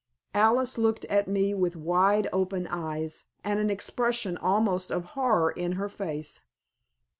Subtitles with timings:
[0.33, 5.73] Alice looked at me with wide open eyes, and an expression almost of horror in
[5.73, 6.41] her face.